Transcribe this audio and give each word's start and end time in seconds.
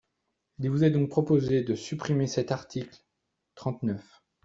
Il 0.57 0.71
vous 0.71 0.83
est 0.83 0.89
donc 0.89 1.09
proposé 1.09 1.61
de 1.61 1.75
supprimer 1.75 2.25
cet 2.25 2.51
article 2.51 3.03
trente-neuf. 3.53 4.23